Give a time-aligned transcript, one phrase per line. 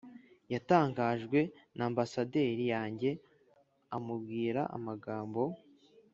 [0.53, 1.39] yatangajwe
[1.75, 3.09] na ambasaderi yanjye,
[3.95, 5.41] amubwira amagambo